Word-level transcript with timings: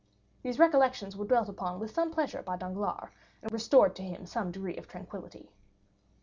These 0.41 0.57
recollections 0.57 1.15
were 1.15 1.27
dwelt 1.27 1.47
upon 1.47 1.79
with 1.79 1.93
some 1.93 2.09
pleasure 2.09 2.41
by 2.41 2.57
Danglars, 2.57 3.11
and 3.43 3.51
restored 3.51 3.95
him 3.99 4.21
to 4.25 4.25
some 4.25 4.51
degree 4.51 4.75
of 4.77 4.87
tranquillity. 4.87 5.51